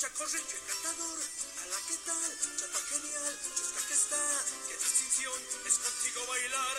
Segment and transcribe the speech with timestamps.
[0.00, 1.18] cachacorrecho encantador.
[1.68, 2.30] la ¿qué tal?
[2.56, 4.22] Chapa genial, chusca que está.
[4.66, 6.76] Qué distinción es contigo bailar.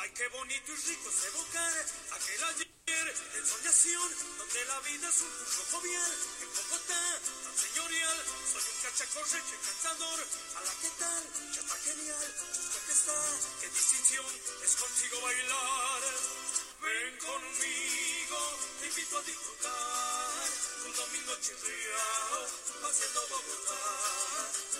[0.00, 1.74] Ay, qué bonito y rico es evocar
[2.16, 4.08] aquel ayer en soñación,
[4.38, 6.12] donde la vida es un curso jovial.
[6.40, 7.04] En Bogotá,
[7.44, 8.18] tan señorial,
[8.52, 10.18] soy un cachacorrecho encantador.
[10.64, 11.22] la ¿qué tal?
[11.52, 13.18] Chapa genial, chusca que está.
[13.60, 14.32] Qué distinción
[14.64, 16.73] es contigo bailar.
[16.84, 18.40] Ven conmigo,
[18.78, 20.48] te invito a disfrutar
[20.84, 22.44] un domingo chirriado,
[22.84, 23.84] haciendo Bogotá.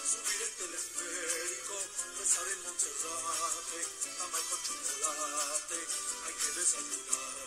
[0.04, 1.74] Subir el teleférico,
[2.18, 3.80] rezar en Monserrate,
[4.20, 5.80] amar con chocolate,
[6.27, 7.40] hay que desayunar.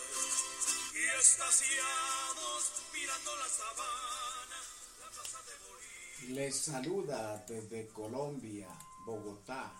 [0.90, 2.62] Y estasiados,
[2.92, 4.58] mirando la sabana,
[4.98, 6.34] la plaza de Bolívar.
[6.34, 8.68] Les saluda desde Colombia,
[9.06, 9.72] Bogotá,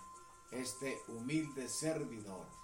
[0.51, 2.58] este humilde servidor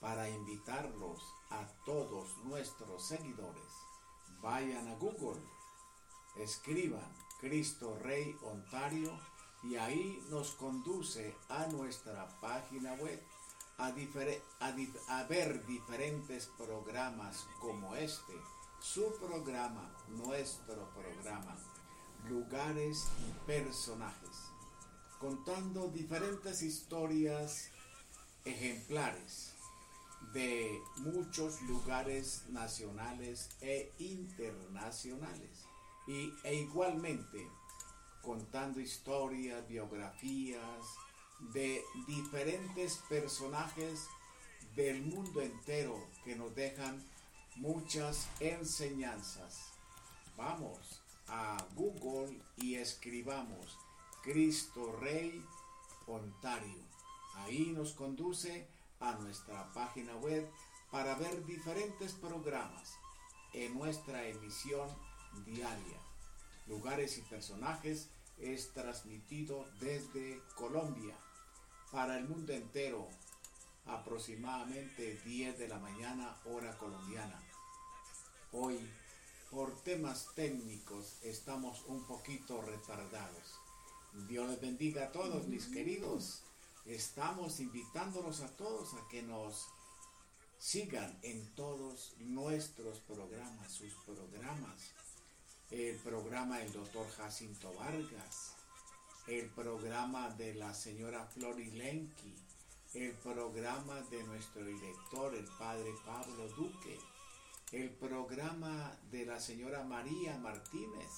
[0.00, 1.20] para invitarlos
[1.50, 3.72] a todos nuestros seguidores.
[4.40, 5.40] Vayan a Google,
[6.36, 9.18] escriban Cristo Rey Ontario
[9.62, 13.22] y ahí nos conduce a nuestra página web
[13.76, 13.92] a,
[15.24, 18.34] ver diferentes programas como este,
[18.78, 21.56] su programa, nuestro programa,
[22.28, 24.50] lugares y personajes,
[25.18, 27.70] contando diferentes historias
[28.44, 29.54] ejemplares
[30.32, 35.64] de muchos lugares nacionales e internacionales
[36.06, 37.48] y, e igualmente
[38.22, 40.84] contando historias, biografías
[41.52, 44.06] de diferentes personajes
[44.76, 47.02] del mundo entero que nos dejan
[47.56, 49.72] muchas enseñanzas.
[50.36, 53.78] Vamos a Google y escribamos
[54.22, 55.44] Cristo Rey
[56.06, 56.78] Ontario.
[57.36, 58.66] Ahí nos conduce
[59.00, 60.48] a nuestra página web
[60.90, 62.96] para ver diferentes programas
[63.52, 64.88] en nuestra emisión
[65.44, 65.98] diaria.
[66.66, 71.16] Lugares y personajes es transmitido desde Colombia
[71.90, 73.08] para el mundo entero,
[73.86, 77.42] aproximadamente 10 de la mañana hora colombiana.
[78.52, 78.78] Hoy,
[79.50, 83.60] por temas técnicos, estamos un poquito retardados.
[84.28, 86.44] Dios les bendiga a todos mis queridos
[86.94, 89.68] estamos invitándonos a todos a que nos
[90.58, 94.90] sigan en todos nuestros programas, sus programas.
[95.70, 98.56] El programa del doctor Jacinto Vargas,
[99.28, 102.34] el programa de la señora Flori Lenki,
[102.94, 106.98] el programa de nuestro director, el padre Pablo Duque,
[107.70, 111.12] el programa de la señora María Martínez,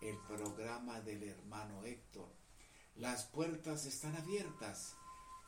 [0.00, 2.45] el programa del hermano Héctor
[2.98, 4.94] las puertas están abiertas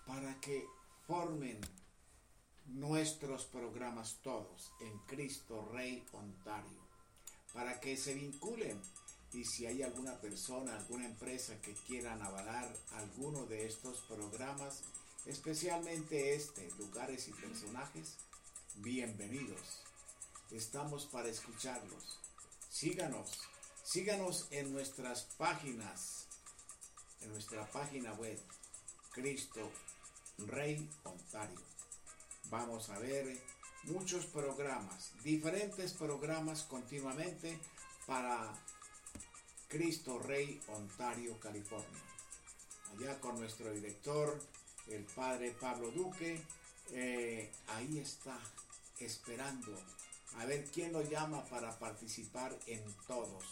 [0.07, 0.67] para que
[1.07, 1.59] formen
[2.67, 6.79] nuestros programas todos en Cristo Rey Ontario,
[7.55, 8.81] para que se vinculen
[9.33, 14.83] y si hay alguna persona, alguna empresa que quieran avalar alguno de estos programas,
[15.27, 18.17] especialmente este, lugares y personajes,
[18.77, 19.83] bienvenidos.
[20.51, 22.19] Estamos para escucharlos.
[22.71, 23.39] Síganos,
[23.85, 26.28] síganos en nuestras páginas
[27.23, 28.39] en nuestra página web
[29.13, 29.71] Cristo
[30.39, 31.61] Rey Ontario.
[32.51, 33.37] Vamos a ver
[33.85, 37.59] muchos programas, diferentes programas continuamente
[38.07, 38.53] para
[39.69, 42.03] Cristo Rey Ontario, California.
[42.93, 44.41] Allá con nuestro director,
[44.89, 46.41] el padre Pablo Duque,
[46.93, 48.39] eh, ahí está,
[48.99, 49.79] esperando
[50.37, 53.45] a ver quién lo llama para participar en todos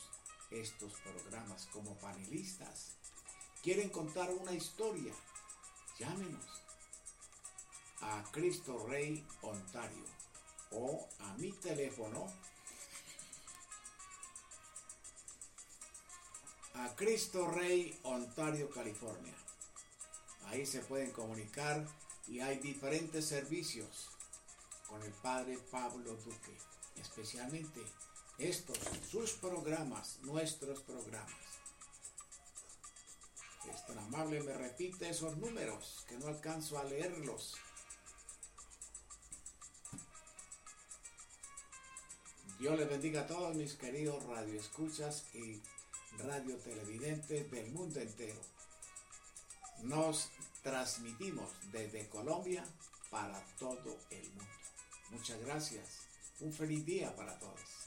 [0.50, 2.97] estos programas como panelistas
[3.66, 5.12] quieren contar una historia,
[5.99, 6.44] llámenos
[8.00, 10.04] a Cristo Rey Ontario
[10.71, 12.32] o a mi teléfono
[16.74, 19.34] a Cristo Rey Ontario, California.
[20.45, 21.84] Ahí se pueden comunicar
[22.28, 24.10] y hay diferentes servicios
[24.89, 26.57] con el Padre Pablo Duque,
[27.01, 27.83] especialmente
[28.39, 28.78] estos,
[29.10, 31.47] sus programas, nuestros programas
[33.71, 37.57] es tan amable, me repite esos números que no alcanzo a leerlos.
[42.59, 45.60] Dios les bendiga a todos mis queridos radioescuchas y
[46.18, 48.41] radio televidentes del mundo entero.
[49.83, 50.30] Nos
[50.62, 52.65] transmitimos desde Colombia
[53.10, 54.53] para todo el mundo.
[55.10, 56.07] Muchas gracias.
[56.41, 57.85] Un feliz día para todos.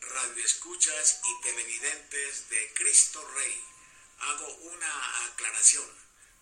[0.00, 3.64] Radioescuchas y televidentes de Cristo Rey.
[4.20, 5.84] Hago una aclaración.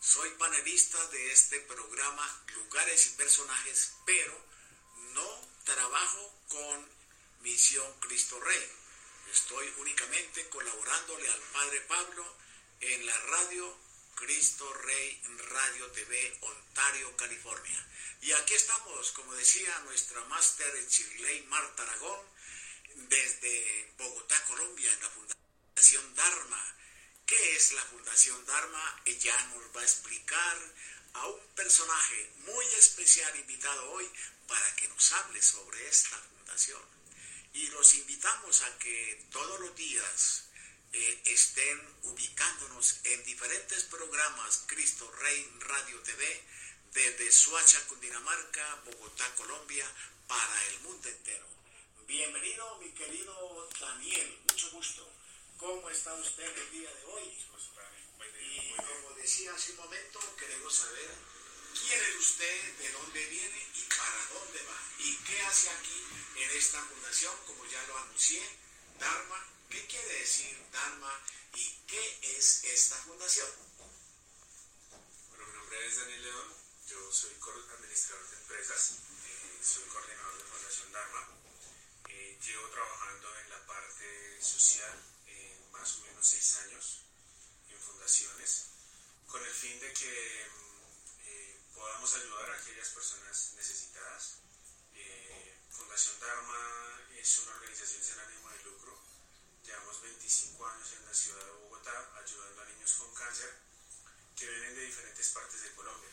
[0.00, 4.38] Soy panelista de este programa Lugares y Personajes, pero
[5.14, 6.88] no trabajo con
[7.40, 8.72] Misión Cristo Rey.
[9.32, 12.36] Estoy únicamente colaborándole al Padre Pablo
[12.80, 13.76] en la radio
[14.14, 17.88] Cristo Rey Radio TV Ontario, California.
[18.20, 22.20] Y aquí estamos, como decía nuestra máster Chiley Marta Aragón,
[22.94, 26.76] desde Bogotá, Colombia, en la Fundación Dharma.
[27.26, 29.02] ¿Qué es la Fundación Dharma?
[29.04, 30.58] Ella nos va a explicar
[31.14, 34.08] a un personaje muy especial invitado hoy
[34.46, 36.82] para que nos hable sobre esta fundación.
[37.54, 40.44] Y los invitamos a que todos los días
[40.92, 46.44] eh, estén ubicándonos en diferentes programas Cristo Rey Radio TV
[46.92, 49.90] desde Suacha, Cundinamarca, Bogotá, Colombia,
[50.26, 51.51] para el mundo entero.
[52.12, 55.08] Bienvenido, mi querido Daniel, mucho gusto.
[55.56, 57.22] ¿Cómo está usted el día de hoy?
[57.22, 61.08] Y como decía hace un momento, queremos saber
[61.72, 64.78] quién es usted, de dónde viene y para dónde va.
[64.98, 66.04] Y qué hace aquí
[66.36, 68.42] en esta fundación, como ya lo anuncié,
[69.00, 69.48] Dharma.
[69.70, 71.18] ¿Qué quiere decir Dharma
[71.54, 73.48] y qué es esta fundación?
[75.30, 76.54] Bueno, mi nombre es Daniel León,
[76.90, 77.32] yo soy
[77.74, 81.41] administrador de empresas, eh, soy coordinador de Fundación Dharma.
[82.42, 87.04] Eh, llevo trabajando en la parte social eh, más o menos seis años
[87.68, 88.66] en fundaciones,
[89.26, 94.38] con el fin de que mm, podamos ayudar a aquellas personas necesitadas.
[95.70, 98.98] Fundación Dharma es una organización sin ánimo de lucro.
[99.64, 103.50] Llevamos 25 años en la ciudad de Bogotá ayudando a niños con cáncer
[104.36, 106.10] que vienen de diferentes partes de Colombia.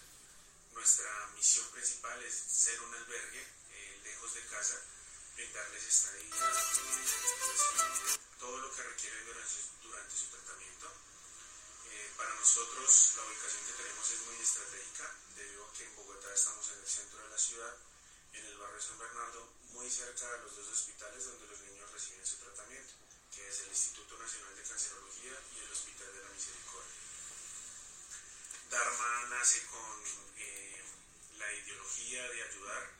[0.74, 3.42] Nuestra misión principal es ser un albergue
[3.72, 4.80] eh, lejos de casa,
[5.40, 6.36] brindarles estadía,
[8.40, 10.92] todo lo que requieren durante, su tratamiento.
[11.88, 16.34] Eh, para nosotros la ubicación que tenemos es muy estratégica, debido a que en Bogotá
[16.34, 17.74] estamos en el centro de la ciudad,
[18.34, 22.26] en el barrio San Bernardo, muy cerca de los dos hospitales donde los niños reciben
[22.28, 22.94] su tratamiento,
[23.32, 27.00] que es el Instituto Nacional de Cancerología y el Hospital de la Misericordia.
[28.70, 30.04] Dharma nace con
[30.36, 30.84] eh,
[31.38, 33.00] la ideología de ayudar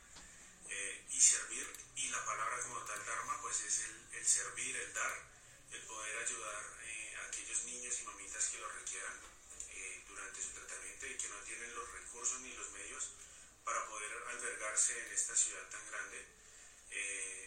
[0.70, 3.80] eh, y servir, y la palabra como tal Dharma pues es
[4.12, 5.12] el, servir, el dar,
[5.72, 9.20] el poder ayudar eh, a aquellos niños y mamitas que lo requieran
[10.08, 13.10] durante su tratamiento y que no tienen los recursos ni los medios
[13.64, 16.26] para poder albergarse en esta ciudad tan grande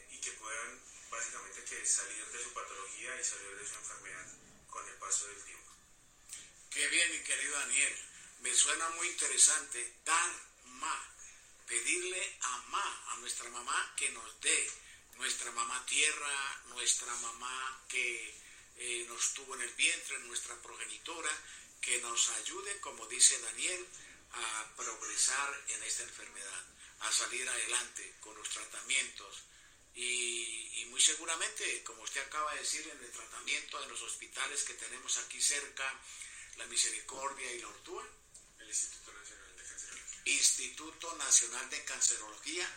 [0.10, 0.80] y que puedan
[1.10, 4.28] básicamente que salir de su patología y salir de su enfermedad
[4.70, 5.72] con el paso del tiempo.
[6.70, 7.96] Qué bien, mi querido Daniel.
[8.40, 10.32] Me suena muy interesante, dar
[10.66, 11.13] ma,
[11.68, 14.72] pedirle a ma, a nuestra mamá que nos dé,
[15.16, 18.36] nuestra mamá tierra, nuestra mamá que
[18.78, 21.32] eh, nos tuvo en el vientre, nuestra progenitora,
[21.82, 23.88] que nos ayude, como dice Daniel,
[24.32, 26.66] a progresar en esta enfermedad,
[27.02, 29.44] a salir adelante con los tratamientos.
[29.96, 34.74] Y, muy seguramente, como usted acaba de decir, en el tratamiento de los hospitales que
[34.76, 36.00] tenemos aquí cerca,
[36.58, 38.08] la Misericordia y la Ortúa.
[40.26, 42.68] Instituto Nacional de Cancerología,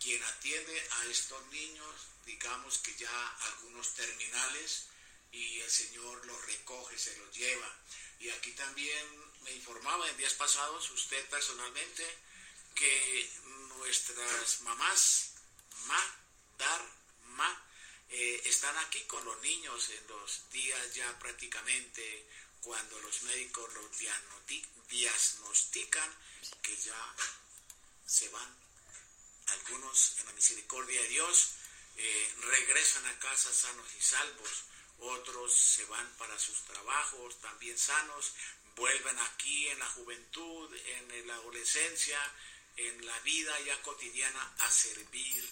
[0.00, 1.94] quien atiende a estos niños,
[2.24, 4.86] digamos que ya algunos terminales,
[5.32, 7.74] y el Señor los recoge, se los lleva.
[8.18, 9.06] Y aquí también
[9.42, 12.04] me informaba en días pasados, usted personalmente,
[12.74, 13.30] que
[13.78, 15.32] nuestras mamás,
[15.86, 16.16] ma,
[16.58, 16.82] dar,
[17.24, 17.66] ma,
[18.08, 22.26] eh, están aquí con los niños en los días ya prácticamente
[22.60, 23.90] cuando los médicos los
[24.88, 26.14] diagnostican
[26.62, 27.14] que ya
[28.06, 28.56] se van.
[29.48, 31.52] Algunos en la misericordia de Dios
[31.96, 34.64] eh, regresan a casa sanos y salvos,
[34.98, 38.32] otros se van para sus trabajos también sanos,
[38.74, 42.18] vuelven aquí en la juventud, en la adolescencia,
[42.76, 45.50] en la vida ya cotidiana a servir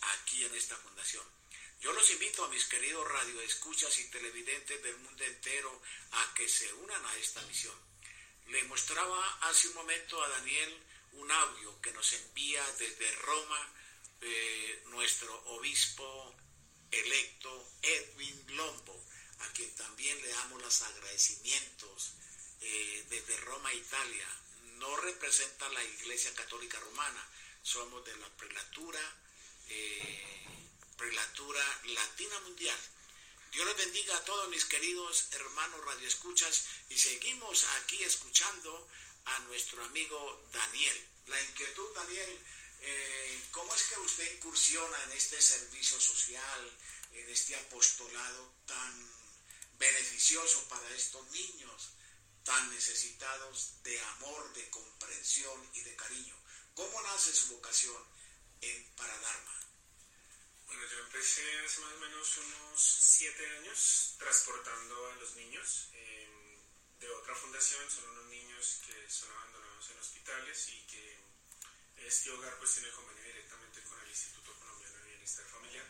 [0.00, 1.24] aquí en esta fundación.
[1.80, 5.80] Yo los invito a mis queridos radioescuchas y televidentes del mundo entero
[6.12, 7.87] a que se unan a esta misión.
[8.48, 13.72] Le mostraba hace un momento a Daniel un audio que nos envía desde Roma
[14.20, 16.34] eh, nuestro obispo
[16.90, 19.04] electo Edwin Lombo,
[19.40, 22.12] a quien también le damos los agradecimientos
[22.60, 24.28] eh, desde Roma, Italia.
[24.78, 27.28] No representa la Iglesia Católica Romana,
[27.62, 29.00] somos de la prelatura.
[29.68, 30.38] Eh,
[30.98, 32.76] Prelatura Latina Mundial.
[33.52, 38.88] Dios les bendiga a todos mis queridos hermanos radioescuchas y seguimos aquí escuchando
[39.24, 41.08] a nuestro amigo Daniel.
[41.26, 42.38] La inquietud, Daniel,
[42.80, 46.78] eh, ¿cómo es que usted incursiona en este servicio social,
[47.12, 49.10] en este apostolado tan
[49.78, 51.90] beneficioso para estos niños,
[52.44, 56.36] tan necesitados de amor, de comprensión y de cariño?
[56.74, 58.04] ¿Cómo nace su vocación
[58.60, 59.67] en, para Dharma?
[60.68, 66.28] Bueno, yo empecé hace más o menos unos siete años transportando a los niños eh,
[67.00, 67.90] de otra fundación.
[67.90, 71.16] Son unos niños que son abandonados en hospitales y que
[72.06, 75.86] este hogar pues tiene convenio directamente con el Instituto Colombiano de Bienestar Familiar.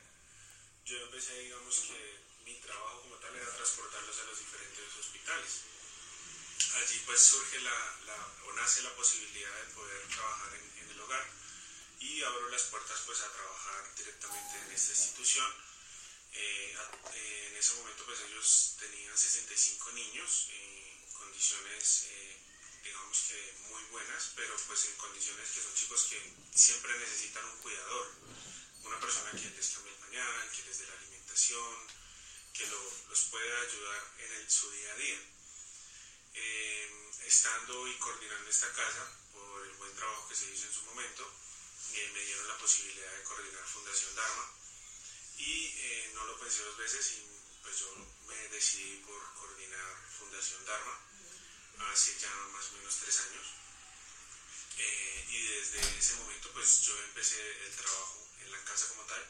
[0.84, 5.62] Yo empecé, digamos que mi trabajo como tal era transportarlos a los diferentes hospitales.
[6.74, 7.96] Allí pues surge la,
[8.46, 11.37] o nace la posibilidad de poder trabajar en el hogar
[12.00, 15.52] y abro las puertas pues a trabajar directamente en esta institución.
[16.32, 16.76] Eh,
[17.14, 22.36] eh, en ese momento pues ellos tenían 65 niños en condiciones eh,
[22.84, 26.20] digamos que muy buenas, pero pues en condiciones que son chicos que
[26.54, 28.14] siempre necesitan un cuidador,
[28.84, 31.76] una persona que les cambie el pañal, que les dé la alimentación,
[32.52, 35.20] que los pueda ayudar en el, su día a día.
[37.26, 41.30] estando y coordinando esta casa por el buen trabajo que se hizo en su momento,
[41.92, 44.52] me dieron la posibilidad de coordinar Fundación Dharma.
[45.38, 47.26] Y eh, no lo pensé dos veces y
[47.62, 47.94] pues yo
[48.26, 50.98] me decidí por coordinar Fundación Dharma
[51.92, 53.46] hace ya más o menos tres años.
[54.78, 59.24] Eh, y desde ese momento pues yo empecé el trabajo en la casa como tal.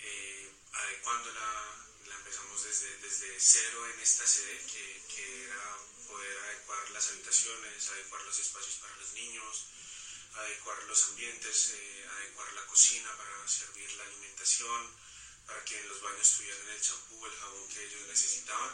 [0.00, 6.90] Eh, adecuándola la empezamos desde, desde cero en esta sede que, que era poder adecuar
[6.90, 9.66] las habitaciones, adecuar los espacios para los niños,
[10.36, 14.90] adecuar los ambientes, eh, adecuar la cocina para servir la alimentación,
[15.46, 18.70] para que en los baños tuvieran el champú, el jabón que ellos necesitaban.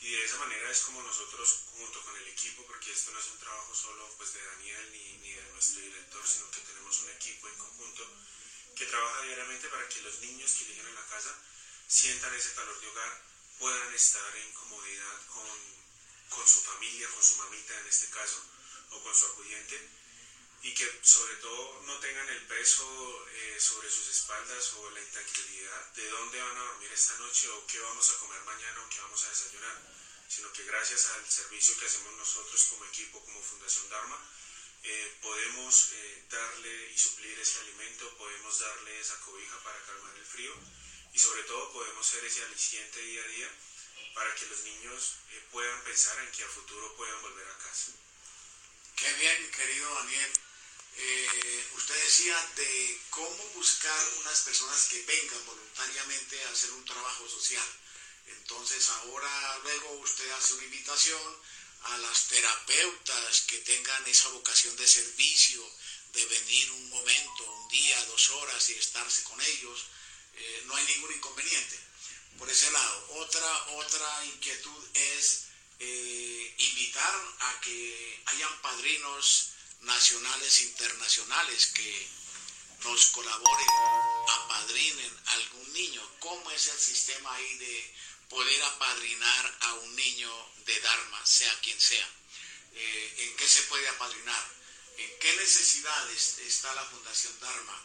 [0.00, 3.26] Y de esa manera es como nosotros, junto con el equipo, porque esto no es
[3.26, 7.10] un trabajo solo pues, de Daniel ni, ni de nuestro director, sino que tenemos un
[7.10, 8.06] equipo en conjunto
[8.76, 11.34] que trabaja diariamente para que los niños que lleguen a la casa
[11.86, 13.22] sientan ese calor de hogar,
[13.58, 15.48] puedan estar en comodidad con,
[16.28, 18.42] con su familia, con su mamita en este caso,
[18.90, 19.88] o con su acudiente,
[20.62, 25.92] y que sobre todo no tengan el peso eh, sobre sus espaldas o la intranquilidad
[25.92, 29.00] de dónde van a dormir esta noche o qué vamos a comer mañana o qué
[29.00, 29.82] vamos a desayunar,
[30.28, 34.18] sino que gracias al servicio que hacemos nosotros como equipo, como Fundación Dharma,
[34.82, 40.26] eh, podemos eh, darle y suplir ese alimento, podemos darle esa cobija para calmar el
[40.26, 40.54] frío
[41.12, 43.50] y sobre todo podemos ser ese aliciente día a día
[44.14, 45.16] para que los niños
[45.50, 47.92] puedan pensar en que a futuro puedan volver a casa.
[48.96, 50.32] Qué bien, querido Daniel.
[50.96, 57.28] Eh, usted decía de cómo buscar unas personas que vengan voluntariamente a hacer un trabajo
[57.28, 57.66] social.
[58.26, 61.36] Entonces ahora luego usted hace una invitación
[61.82, 65.62] a las terapeutas que tengan esa vocación de servicio,
[66.12, 69.86] de venir un momento, un día, dos horas y estarse con ellos.
[70.34, 71.78] Eh, no hay ningún inconveniente.
[72.38, 75.44] Por ese lado, otra, otra inquietud es
[75.80, 82.08] eh, invitar a que hayan padrinos nacionales e internacionales que
[82.84, 83.68] nos colaboren,
[84.28, 86.02] apadrinen algún niño.
[86.20, 87.94] ¿Cómo es el sistema ahí de
[88.28, 90.30] poder apadrinar a un niño
[90.66, 92.08] de Dharma, sea quien sea?
[92.74, 94.44] Eh, ¿En qué se puede apadrinar?
[94.98, 97.82] ¿En qué necesidades está la Fundación Dharma?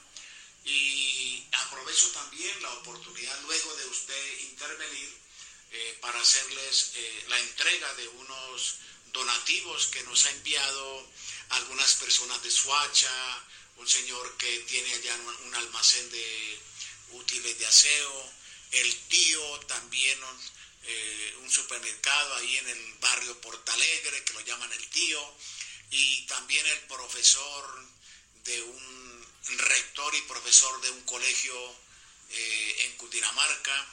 [0.65, 5.17] Y aprovecho también la oportunidad luego de usted intervenir
[5.71, 8.75] eh, para hacerles eh, la entrega de unos
[9.13, 11.07] donativos que nos ha enviado
[11.49, 13.43] algunas personas de Suacha,
[13.77, 15.15] un señor que tiene allá
[15.45, 16.59] un, almacén de
[17.11, 18.33] útiles de aseo,
[18.71, 20.19] el tío también
[20.83, 25.35] eh, un supermercado ahí en el barrio Portalegre que lo llaman el tío
[25.91, 27.87] y también el profesor
[28.43, 29.27] de un
[29.57, 31.75] rector y profesor de un colegio
[32.29, 33.87] eh, en Cundinamarca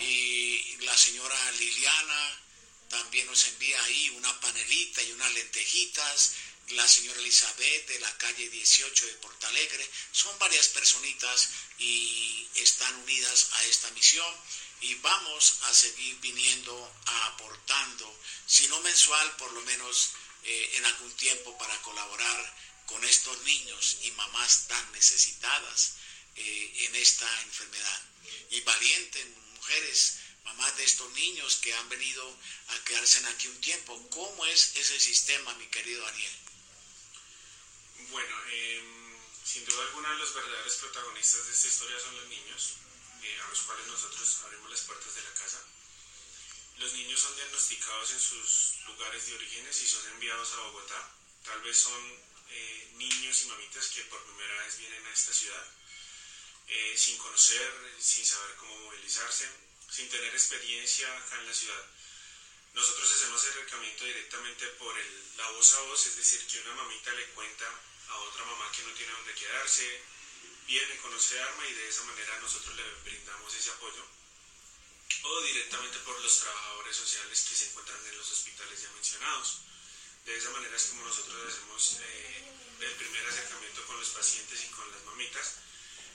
[0.00, 2.42] y la señora Liliana
[2.88, 6.32] también nos envía ahí una panelita y unas lentejitas
[6.70, 13.48] la señora Elizabeth de la calle 18 de Portalegre, son varias personitas y están unidas
[13.52, 14.34] a esta misión
[14.80, 20.10] y vamos a seguir viniendo, aportando, si no mensual, por lo menos
[20.44, 22.56] eh, en algún tiempo para colaborar
[22.86, 25.94] con estos niños y mamás tan necesitadas
[26.36, 28.02] eh, en esta enfermedad.
[28.50, 34.08] Y valientes mujeres, mamás de estos niños que han venido a quedarse aquí un tiempo.
[34.10, 36.45] ¿Cómo es ese sistema, mi querido Daniel?
[38.10, 42.74] Bueno, em, sin duda alguna los verdaderos protagonistas de esta historia son los niños,
[43.22, 45.62] eh, a los cuales nosotros abrimos las puertas de la casa.
[46.78, 51.60] Los niños son diagnosticados en sus lugares de orígenes y son enviados a Bogotá tal
[51.62, 52.02] vez son
[52.50, 55.64] eh, niños y mamitas que por primera vez vienen a esta ciudad
[56.68, 59.48] eh, sin conocer, sin saber cómo movilizarse,
[59.88, 61.84] sin tener experiencia acá en la ciudad.
[62.74, 66.74] Nosotros hacemos el acercamiento directamente por el, la voz a voz, es decir, que una
[66.74, 67.64] mamita le cuenta
[68.08, 70.02] a otra mamá que no tiene dónde quedarse,
[70.66, 74.04] viene, conoce arma y de esa manera nosotros le brindamos ese apoyo.
[75.22, 79.60] O directamente por los trabajadores sociales que se encuentran en los hospitales ya mencionados.
[80.24, 82.44] De esa manera es como nosotros hacemos eh,
[82.80, 85.54] el primer acercamiento con los pacientes y con las mamitas.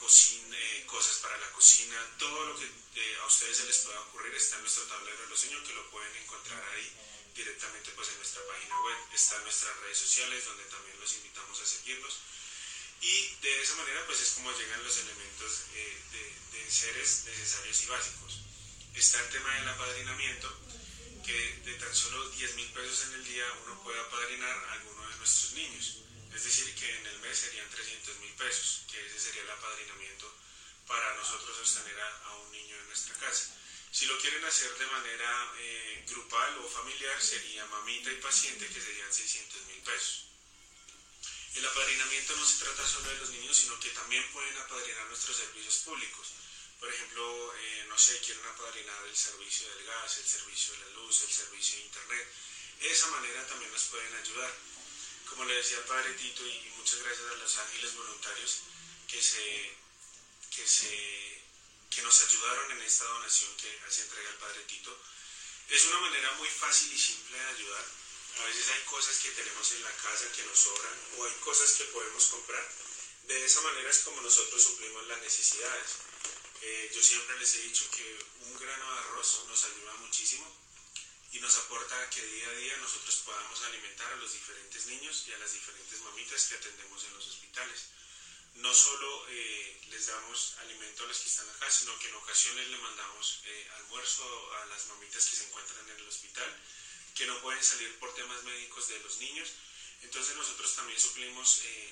[0.00, 4.34] eh, cosas para la cocina, todo lo que eh, a ustedes se les pueda ocurrir
[4.34, 6.92] está en nuestro tablero de los sueños que lo pueden encontrar ahí
[7.34, 8.96] directamente pues en nuestra página web.
[9.12, 12.18] Está en nuestras redes sociales donde también los invitamos a seguirlos
[13.00, 17.82] y de esa manera pues es como llegan los elementos eh, de, de, seres necesarios
[17.82, 18.40] y básicos.
[18.94, 20.48] Está el tema del apadrinamiento,
[21.24, 25.08] que de tan solo 10 mil pesos en el día uno puede apadrinar a alguno
[25.08, 25.98] de nuestros niños.
[26.34, 30.32] Es decir, que en el mes serían 300 mil pesos, que ese sería el apadrinamiento
[30.86, 33.54] para nosotros sostener a, a, un niño en nuestra casa.
[33.90, 38.80] Si lo quieren hacer de manera eh, grupal o familiar, sería mamita y paciente, que
[38.80, 40.27] serían 600 mil pesos.
[41.58, 45.38] El apadrinamiento no se trata solo de los niños, sino que también pueden apadrinar nuestros
[45.38, 46.28] servicios públicos.
[46.78, 50.90] Por ejemplo, eh, no sé, quieren apadrinar el servicio del gas, el servicio de la
[50.90, 52.28] luz, el servicio de internet.
[52.78, 54.54] De esa manera también nos pueden ayudar.
[55.30, 58.60] Como le decía el padre Tito, y, muchas gracias a los ángeles voluntarios
[59.08, 59.76] que, se,
[60.54, 61.42] que, se,
[61.90, 64.96] que nos ayudaron en esta donación que hace entrega el padre Tito.
[65.70, 67.84] Es una manera muy fácil y simple de ayudar
[68.40, 71.72] a veces hay cosas que tenemos en la casa que nos sobran o hay cosas
[71.72, 72.64] que podemos comprar.
[73.24, 75.96] De esa manera es como nosotros suplimos las necesidades.
[76.62, 80.46] Eh, yo siempre les he dicho que un grano de arroz nos ayuda muchísimo
[81.32, 85.32] y nos aporta que día a día nosotros podamos alimentar a los diferentes niños y
[85.32, 87.86] a las diferentes mamitas que atendemos en los hospitales.
[88.54, 92.66] No solo eh, les damos alimento a los que están acá, sino que en ocasiones
[92.68, 96.56] le mandamos eh, almuerzo a las mamitas que se encuentran en el hospital
[97.18, 99.48] que no pueden salir por temas médicos de los niños.
[100.02, 101.90] Entonces nosotros también suplimos eh,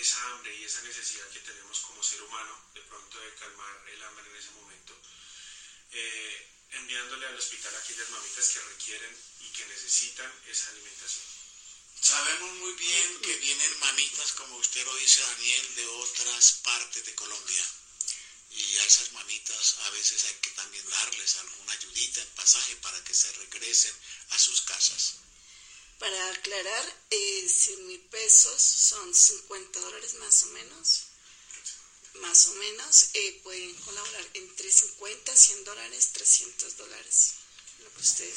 [0.00, 4.02] esa hambre y esa necesidad que tenemos como ser humano de pronto de calmar el
[4.02, 4.96] hambre en ese momento,
[5.92, 11.24] eh, enviándole al hospital a aquellas mamitas que requieren y que necesitan esa alimentación.
[12.00, 17.14] Sabemos muy bien que vienen mamitas, como usted lo dice Daniel, de otras partes de
[17.14, 17.64] Colombia
[18.54, 23.02] y a esas mamitas a veces hay que también darles alguna ayudita en pasaje para
[23.04, 23.94] que se regresen
[24.30, 25.14] a sus casas.
[25.98, 31.02] Para aclarar, eh, 100 mil pesos son 50 dólares más o menos.
[32.14, 37.34] Más o menos eh, pueden colaborar entre 50, 100 dólares, 300 dólares.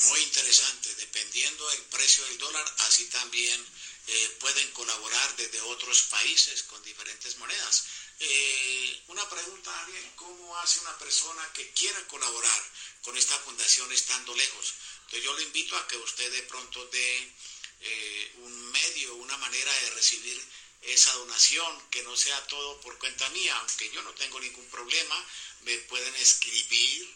[0.10, 3.66] Muy interesante, dependiendo del precio del dólar, así también
[4.08, 7.86] eh, pueden colaborar desde otros países con diferentes monedas.
[8.20, 12.64] Eh, una pregunta, Ariel, ¿cómo hace una persona que quiera colaborar
[13.04, 14.74] con esta fundación estando lejos?
[15.02, 17.34] Entonces yo le invito a que usted de pronto dé
[17.82, 20.44] eh, un medio, una manera de recibir
[20.82, 25.24] esa donación, que no sea todo por cuenta mía, aunque yo no tengo ningún problema,
[25.62, 27.16] me pueden escribir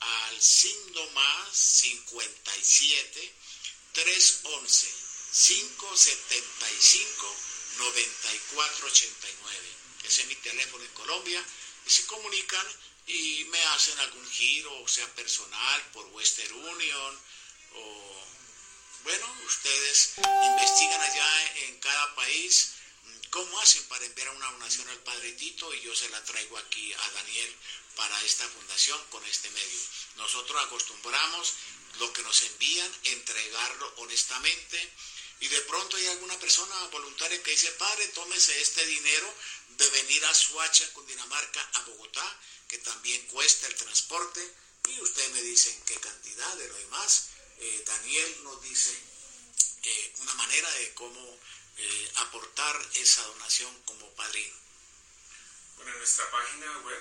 [0.00, 3.34] al signo más 57
[3.92, 4.94] 311
[5.32, 7.36] 575
[7.78, 11.44] 9489 ese es mi teléfono en Colombia,
[11.86, 12.66] y se comunican
[13.06, 17.20] y me hacen algún giro, sea personal, por Western Union,
[17.74, 18.24] o
[19.04, 22.72] bueno, ustedes investigan allá en cada país
[23.30, 26.92] cómo hacen para enviar una donación al Padre Tito y yo se la traigo aquí
[26.92, 27.56] a Daniel
[27.94, 29.80] para esta fundación con este medio.
[30.16, 31.54] Nosotros acostumbramos
[31.98, 34.92] lo que nos envían, entregarlo honestamente
[35.40, 39.34] y de pronto hay alguna persona voluntaria que dice, padre, tómese este dinero
[39.78, 44.52] de venir a Suacha, Cundinamarca, a Bogotá, que también cuesta el transporte,
[44.88, 47.28] y usted me dice en qué cantidad de lo demás.
[47.58, 48.92] Eh, Daniel nos dice
[49.82, 51.38] eh, una manera de cómo
[51.76, 54.56] eh, aportar esa donación como padrino.
[55.76, 57.00] Bueno, en nuestra página web,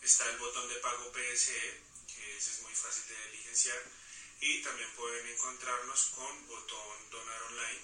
[0.02, 3.82] Está el botón de pago PSE, que ese es muy fácil de diligenciar.
[4.41, 7.82] Y también pueden encontrarnos con botón donar online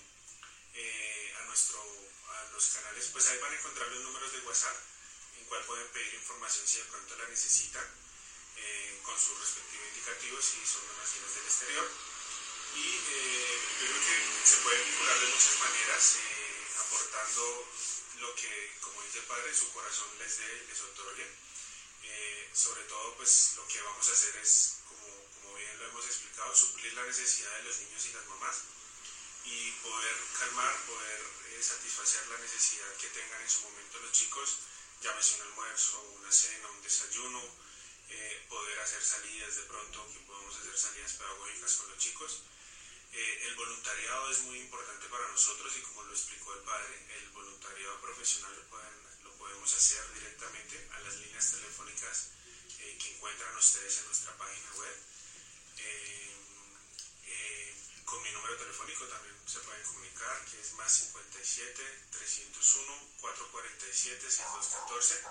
[0.73, 3.07] eh, a, nuestro, a los canales.
[3.11, 4.77] Pues ahí van a encontrar los números de WhatsApp,
[5.37, 7.85] en cual pueden pedir información si de pronto la necesitan,
[8.57, 12.10] eh, con su respectivo indicativo si son donaciones del exterior.
[12.75, 16.17] Y eh, yo creo que se puede vincular de muchas maneras,
[16.79, 17.67] aportando
[18.19, 21.27] lo que, como dice el Padre, su corazón les dé, les otorgue.
[22.03, 25.07] Eh, sobre todo, pues lo que vamos a hacer es, como,
[25.41, 28.55] como bien lo hemos explicado, suplir la necesidad de los niños y las mamás
[29.45, 34.57] y poder calmar, poder eh, satisfacer la necesidad que tengan en su momento los chicos,
[35.01, 37.41] llámese un almuerzo, una cena, un desayuno,
[38.09, 42.41] eh, poder hacer salidas de pronto, que podamos hacer salidas pedagógicas con los chicos.
[43.13, 47.99] El voluntariado es muy importante para nosotros y como lo explicó el padre, el voluntariado
[47.99, 48.55] profesional
[49.23, 52.29] lo podemos hacer directamente a las líneas telefónicas
[52.79, 54.95] eh, que encuentran ustedes en nuestra página web.
[55.77, 56.35] Eh,
[57.25, 64.31] eh, con mi número telefónico también se pueden comunicar, que es más 57 301 447
[64.31, 65.21] 6214.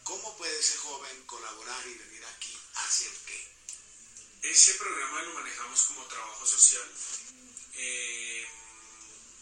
[0.04, 3.52] ¿cómo puede ese joven colaborar y venir aquí a hacer qué?
[4.42, 6.90] Ese programa lo manejamos como trabajo social.
[7.74, 8.44] Eh,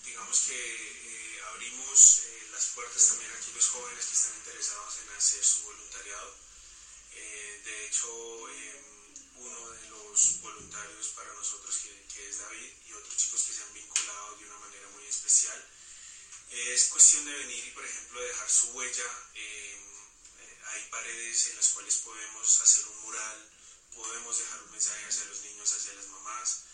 [0.05, 5.17] digamos que eh, abrimos eh, las puertas también a los jóvenes que están interesados en
[5.17, 6.37] hacer su voluntariado.
[7.65, 8.49] de hecho,
[9.41, 13.63] uno de los voluntarios para nosotros, que, que, es David, y otros chicos que se
[13.63, 15.59] han vinculado de una manera muy especial.
[16.51, 19.09] Es cuestión de venir y, por ejemplo, dejar su huella.
[19.35, 19.81] Eh,
[20.73, 23.51] hay paredes en las cuales podemos hacer un mural,
[23.95, 26.65] podemos dejar un mensaje hacia los niños, hacia las mamás.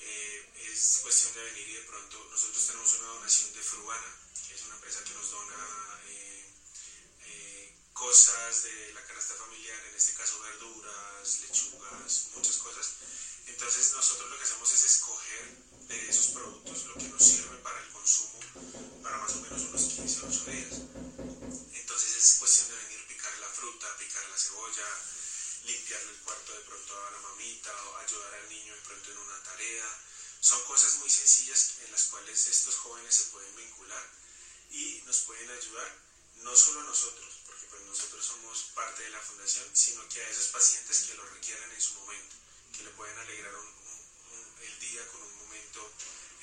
[0.00, 4.54] Eh, es cuestión de venir y de pronto nosotros tenemos una donación de Fruana, que
[4.54, 5.97] es una empresa que nos dona
[7.98, 12.94] cosas de la canasta familiar, en este caso verduras, lechugas, muchas cosas.
[13.46, 15.56] Entonces nosotros lo que hacemos es escoger
[15.88, 18.38] de esos productos lo que nos sirve para el consumo
[19.02, 20.74] para más o menos unos 15 o 8 días.
[21.74, 24.88] Entonces es cuestión de venir picar la fruta, picar la cebolla,
[25.64, 29.18] limpiarle el cuarto de pronto a la mamita o ayudar al niño de pronto en
[29.18, 29.86] una tarea.
[30.40, 34.06] Son cosas muy sencillas en las cuales estos jóvenes se pueden vincular
[34.70, 36.08] y nos pueden ayudar
[36.42, 37.27] no solo a nosotros,
[37.88, 41.80] nosotros somos parte de la fundación, sino que a esos pacientes que lo requieren en
[41.80, 42.36] su momento,
[42.76, 43.54] que le pueden alegrar
[44.60, 45.90] el día con un momento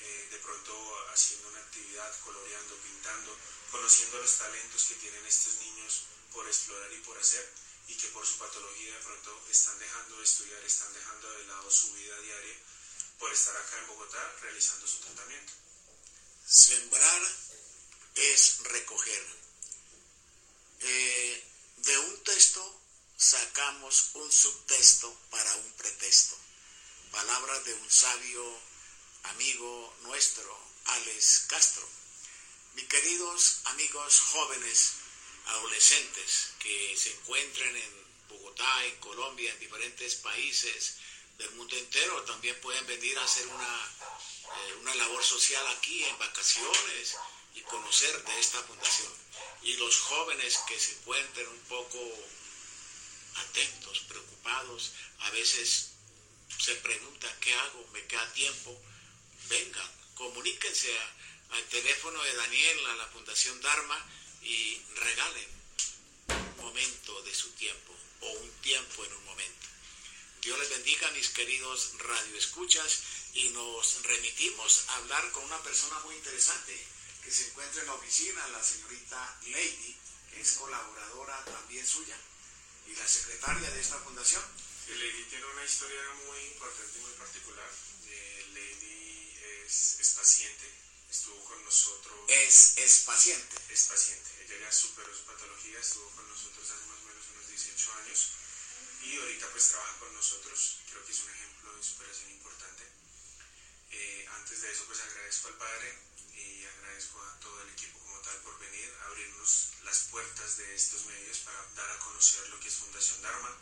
[0.00, 0.72] eh, de pronto
[1.12, 3.36] haciendo una actividad, coloreando, pintando,
[3.70, 7.48] conociendo los talentos que tienen estos niños por explorar y por hacer
[7.88, 11.70] y que por su patología de pronto están dejando de estudiar, están dejando de lado
[11.70, 12.56] su vida diaria
[13.18, 15.52] por estar acá en Bogotá realizando su tratamiento.
[16.46, 17.22] Sembrar
[18.14, 19.45] es recoger.
[20.80, 21.44] Eh,
[21.76, 22.80] de un texto
[23.16, 26.36] sacamos un subtexto para un pretexto.
[27.10, 28.60] Palabras de un sabio
[29.24, 31.88] amigo nuestro, Alex Castro.
[32.74, 34.92] Mis queridos amigos jóvenes,
[35.46, 40.96] adolescentes que se encuentren en Bogotá, en Colombia, en diferentes países,
[41.38, 43.94] del mundo entero también pueden venir a hacer una,
[44.56, 47.14] eh, una labor social aquí en vacaciones
[47.54, 49.25] y conocer de esta fundación.
[49.66, 51.98] Y los jóvenes que se encuentren un poco
[53.34, 55.90] atentos, preocupados, a veces
[56.56, 57.84] se preguntan, ¿qué hago?
[57.92, 58.80] ¿Me queda tiempo?
[59.48, 60.96] Vengan, comuníquense
[61.50, 63.98] al teléfono de Daniel, a la Fundación Dharma
[64.42, 65.48] y regalen
[66.28, 69.66] un momento de su tiempo o un tiempo en un momento.
[70.42, 73.02] Dios les bendiga, mis queridos radioescuchas,
[73.34, 76.95] y nos remitimos a hablar con una persona muy interesante
[77.26, 79.18] que se encuentra en la oficina, la señorita
[79.50, 79.98] Lady,
[80.30, 82.16] que es colaboradora también suya
[82.86, 84.44] y la secretaria de esta fundación.
[84.86, 87.68] Lady tiene una historia muy importante y muy particular.
[88.06, 89.34] Eh, Lady
[89.66, 90.70] es, es, paciente,
[91.10, 92.14] estuvo con nosotros.
[92.28, 93.56] Es, es paciente.
[93.70, 94.30] Es paciente.
[94.46, 98.30] Ella ya superó su patología, estuvo con nosotros hace más o menos unos 18 años
[99.02, 100.78] y ahorita pues trabaja con nosotros.
[100.88, 102.84] Creo que es un ejemplo de superación importante.
[103.90, 106.05] Eh, antes de eso pues agradezco al Padre
[106.96, 111.04] agradezco a todo el equipo como tal por venir a abrirnos las puertas de estos
[111.04, 113.52] medios para dar a conocer lo que es Fundación Dharma,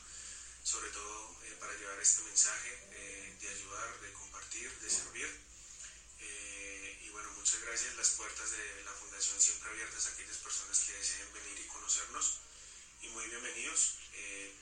[0.63, 5.27] sobre todo eh, para llevar este mensaje eh, de ayudar, de compartir, de servir.
[6.21, 7.97] Eh, y bueno, muchas gracias.
[7.97, 12.39] Las puertas de la Fundación siempre abiertas a aquellas personas que deseen venir y conocernos.
[13.03, 13.99] Y muy bienvenidos.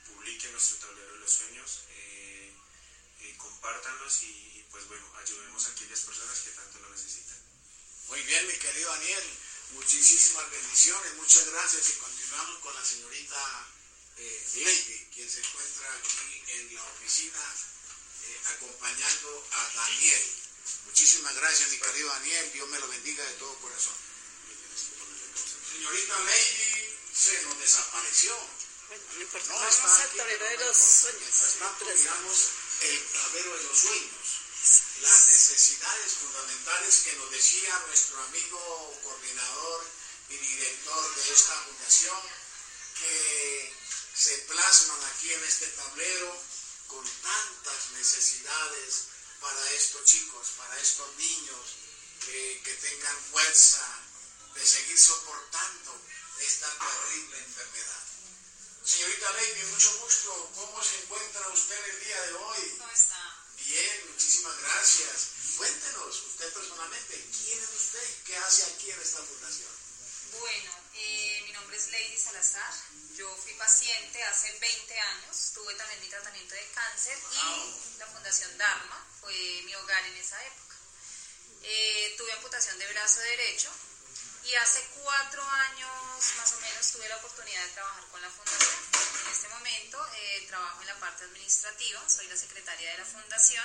[0.07, 1.85] publiquen nuestro tablero de los sueños,
[3.37, 7.32] compártanlos y, y pues bueno, ayudemos a aquellas personas que tanto lo necesitan.
[8.13, 9.25] Muy bien, mi querido Daniel.
[9.71, 13.67] Muchísimas bendiciones, muchas gracias y continuamos con la señorita
[14.19, 17.41] eh, Lady, quien se encuentra aquí en la oficina
[18.25, 20.23] eh, acompañando a Daniel.
[20.85, 22.53] Muchísimas gracias, mi querido Daniel.
[22.53, 23.97] Dios me lo bendiga de todo corazón.
[25.73, 28.37] Señorita Lady se nos desapareció.
[28.89, 31.31] Bueno, no importa, no vamos al tablero de los sueños.
[31.59, 32.49] Tanto, miramos
[32.83, 34.22] el tablero de los sueños
[35.01, 39.87] las necesidades fundamentales que nos decía nuestro amigo coordinador
[40.29, 42.21] y director de esta fundación,
[42.99, 43.75] que
[44.15, 46.37] se plasman aquí en este tablero
[46.87, 49.09] con tantas necesidades
[49.41, 51.67] para estos chicos, para estos niños,
[52.25, 53.85] que tengan fuerza
[54.55, 56.01] de seguir soportando
[56.39, 58.03] esta terrible enfermedad.
[58.85, 60.53] Señorita Lady, mucho gusto.
[60.55, 62.77] ¿Cómo se encuentra usted el día de hoy?
[62.79, 63.22] ¿Cómo está?
[63.65, 65.29] Bien, muchísimas gracias.
[65.57, 69.71] Cuéntenos, usted personalmente, ¿quién es usted y qué hace aquí en esta fundación?
[70.41, 72.75] Bueno, eh, mi nombre es Lady Salazar.
[73.17, 78.57] Yo fui paciente hace 20 años, tuve también mi tratamiento de cáncer y la Fundación
[78.59, 80.77] Dharma fue mi hogar en esa época.
[81.63, 83.71] Eh, tuve amputación de brazo derecho
[84.45, 85.91] y hace cuatro años
[86.37, 89.02] más o menos tuve la oportunidad de trabajar con la fundación.
[89.33, 93.65] En este momento eh, trabajo en la parte administrativa, soy la secretaria de la fundación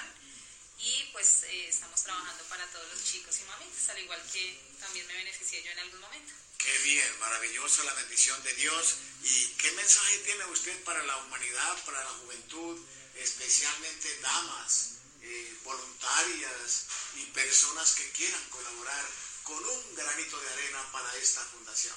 [0.79, 5.05] y pues eh, estamos trabajando para todos los chicos y mamitas, al igual que también
[5.07, 6.33] me beneficié yo en algún momento.
[6.57, 8.95] Qué bien, maravillosa la bendición de Dios.
[9.23, 12.79] ¿Y qué mensaje tiene usted para la humanidad, para la juventud,
[13.15, 19.05] especialmente damas, eh, voluntarias y personas que quieran colaborar
[19.43, 21.95] con un granito de arena para esta fundación?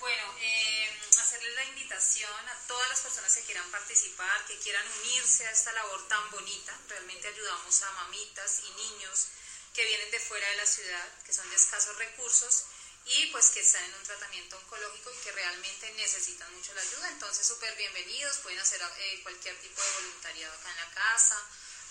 [0.00, 0.90] Bueno, eh,
[1.36, 5.72] hacerles la invitación a todas las personas que quieran participar, que quieran unirse a esta
[5.72, 6.78] labor tan bonita.
[6.88, 9.26] Realmente ayudamos a mamitas y niños
[9.74, 12.64] que vienen de fuera de la ciudad, que son de escasos recursos
[13.04, 17.08] y pues que están en un tratamiento oncológico y que realmente necesitan mucho la ayuda.
[17.08, 21.46] Entonces, súper bienvenidos, pueden hacer eh, cualquier tipo de voluntariado acá en la casa,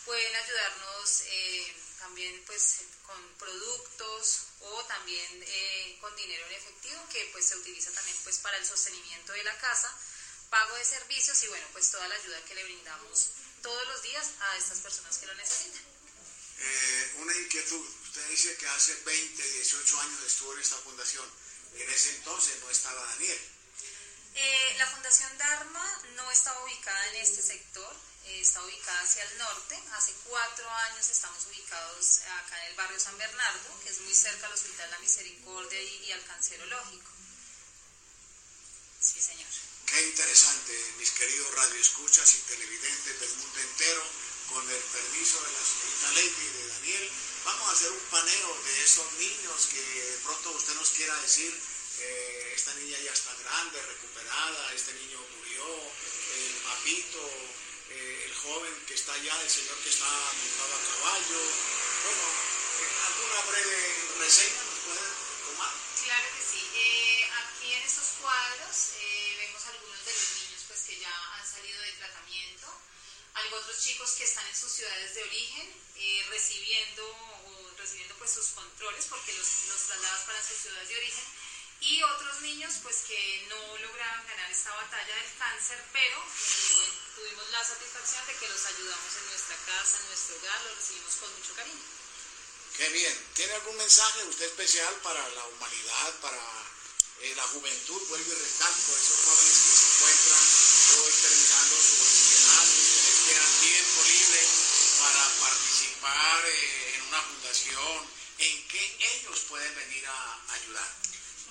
[0.06, 7.30] pueden ayudarnos eh, también pues con productos o también eh, con dinero en efectivo que
[7.32, 9.94] pues se utiliza también pues para el sostenimiento de la casa,
[10.50, 13.30] pago de servicios y bueno pues toda la ayuda que le brindamos
[13.62, 15.82] todos los días a estas personas que lo necesitan.
[16.58, 21.26] Eh, una inquietud, usted dice que hace 20, 18 años estuvo en esta fundación,
[21.74, 23.40] en ese entonces no estaba Daniel.
[24.36, 27.96] Eh, la Fundación Dharma no estaba ubicada en este sector,
[28.28, 29.82] está ubicada hacia el norte.
[29.94, 34.48] Hace cuatro años estamos ubicados acá en el barrio San Bernardo, que es muy cerca
[34.48, 37.12] al Hospital La Misericordia y, al Cancerológico.
[39.00, 39.48] Sí, señor.
[39.86, 44.04] Qué interesante, mis queridos radioescuchas y televidentes del mundo entero,
[44.50, 47.12] con el permiso de la señorita Lady y de Daniel,
[47.46, 51.54] vamos a hacer un paneo de esos niños que pronto usted nos quiera decir,
[52.00, 57.22] eh, esta niña ya está grande, recuperada, este niño murió, el papito,
[57.90, 61.42] eh, el joven que está allá, el señor que está montado a caballo.
[62.04, 62.26] Bueno,
[62.82, 63.78] eh, ¿alguna breve
[64.20, 65.14] reseña nos pueden
[65.46, 65.74] tomar?
[66.04, 66.62] Claro que sí.
[66.76, 68.76] Eh, aquí en estos cuadros
[69.38, 72.68] vemos algunos de los niños pues, que ya han salido de tratamiento.
[73.56, 75.72] Otros chicos que están en sus ciudades de origen
[76.30, 77.04] recibiendo,
[77.78, 81.24] recibiendo pues sus controles porque los, los trasladas para sus ciudades de origen
[81.86, 87.50] y otros niños pues que no lograron ganar esta batalla del cáncer, pero eh, tuvimos
[87.52, 91.30] la satisfacción de que los ayudamos en nuestra casa, en nuestro hogar, los recibimos con
[91.38, 91.86] mucho cariño.
[92.76, 93.16] Qué bien.
[93.36, 96.42] ¿Tiene algún mensaje usted especial para la humanidad, para
[97.22, 98.02] eh, la juventud?
[98.10, 100.46] Vuelvo y recalco, esos jóvenes que se encuentran
[100.98, 104.42] hoy terminando su bachillerato y que les queda tiempo libre
[105.00, 111.05] para participar eh, en una fundación, ¿en qué ellos pueden venir a ayudar?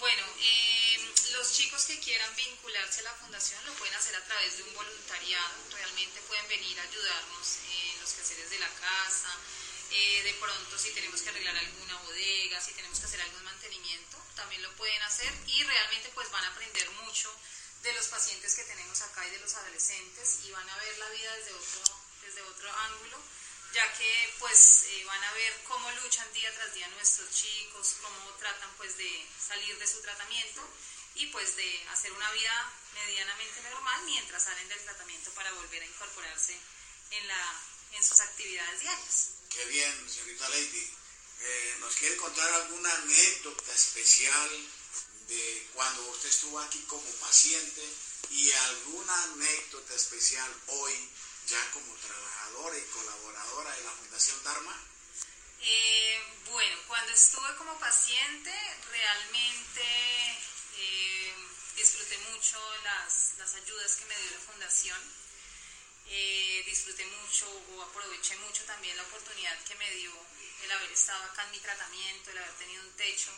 [0.05, 0.99] Bueno, eh,
[1.33, 4.75] los chicos que quieran vincularse a la fundación lo pueden hacer a través de un
[4.75, 5.55] voluntariado.
[5.73, 9.35] Realmente pueden venir a ayudarnos en los quehaceres de la casa.
[9.93, 14.23] Eh, de pronto, si tenemos que arreglar alguna bodega, si tenemos que hacer algún mantenimiento,
[14.37, 17.35] también lo pueden hacer y realmente pues van a aprender mucho
[17.83, 21.09] de los pacientes que tenemos acá y de los adolescentes y van a ver la
[21.09, 21.83] vida desde otro,
[22.21, 23.17] desde otro ángulo
[23.75, 28.31] ya que pues eh, van a ver cómo luchan día tras día nuestros chicos, cómo
[28.39, 30.63] tratan pues de salir de su tratamiento
[31.17, 35.87] y pues de hacer una vida medianamente normal mientras salen del tratamiento para volver a
[35.87, 36.57] incorporarse
[37.11, 39.29] en, la, en sus actividades diarias.
[39.51, 40.91] Qué bien, señorita Lady.
[41.41, 44.51] Eh, ¿Nos quiere contar alguna anécdota especial
[45.27, 47.83] de cuando usted estuvo aquí como paciente
[48.31, 51.09] y alguna anécdota especial hoy
[51.47, 51.95] ya como
[52.73, 54.75] y colaboradora de la Fundación Dharma?
[55.61, 58.51] Eh, bueno, cuando estuve como paciente
[58.91, 59.83] realmente
[60.79, 61.35] eh,
[61.77, 64.99] disfruté mucho las, las, ayudas que me dio la Fundación.
[66.09, 70.13] Eh, disfruté mucho o aproveché mucho también la oportunidad que me dio
[70.63, 73.31] el haber estado acá en mi tratamiento, el haber tenido un techo.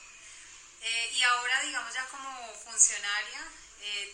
[1.15, 3.43] y ahora, digamos, ya como funcionaria,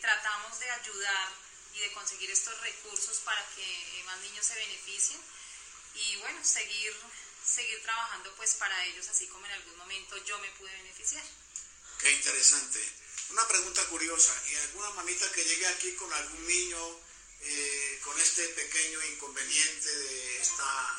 [0.01, 1.29] tratamos de ayudar
[1.74, 5.20] y de conseguir estos recursos para que eh, más niños se beneficien
[5.94, 6.94] y bueno, seguir,
[7.44, 11.24] seguir trabajando pues para ellos, así como en algún momento yo me pude beneficiar.
[11.98, 12.80] Qué interesante.
[13.30, 17.00] Una pregunta curiosa, ¿y alguna mamita que llegue aquí con algún niño
[17.40, 20.96] eh, con este pequeño inconveniente de esta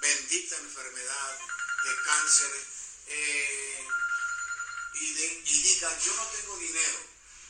[0.00, 1.38] bendita enfermedad
[1.84, 2.50] de cáncer
[3.06, 3.86] eh,
[4.94, 6.98] y, y diga, yo no tengo dinero,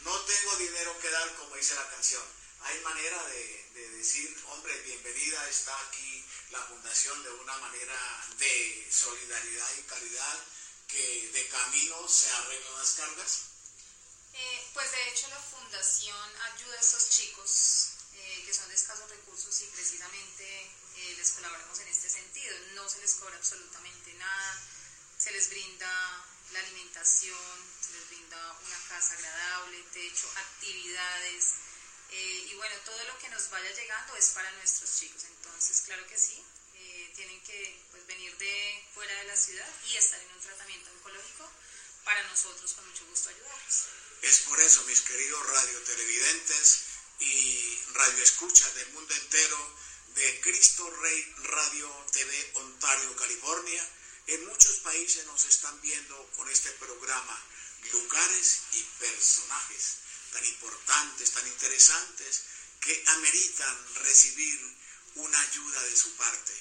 [0.04, 2.22] no tengo dinero que dar como dice la canción?
[2.60, 3.58] Hay manera de,
[3.98, 10.44] decir, hombre, bienvenida, está aquí la fundación de una manera de solidaridad y caridad
[10.86, 13.40] que de camino se arreglan las cargas?
[14.32, 19.10] Eh, pues de hecho la fundación ayuda a estos chicos eh, que son de escasos
[19.10, 20.44] recursos y precisamente
[20.96, 22.56] eh, les colaboramos en este sentido.
[22.74, 24.62] No se les cobra absolutamente nada,
[25.18, 31.67] se les brinda la alimentación, se les brinda una casa agradable, techo, actividades
[32.10, 35.24] eh, y bueno, todo lo que nos vaya llegando es para nuestros chicos.
[35.24, 36.42] Entonces, claro que sí,
[36.74, 40.90] eh, tienen que pues, venir de fuera de la ciudad y estar en un tratamiento
[40.92, 41.50] oncológico
[42.04, 43.84] para nosotros con mucho gusto ayudarlos.
[44.22, 46.84] Es por eso, mis queridos radiotelevidentes
[47.20, 49.76] y radioescuchas del mundo entero
[50.14, 53.88] de Cristo Rey Radio TV Ontario, California,
[54.26, 57.44] en muchos países nos están viendo con este programa
[57.92, 62.42] lugares y personajes tan importantes, tan interesantes,
[62.80, 64.76] que ameritan recibir
[65.16, 66.52] una ayuda de su parte.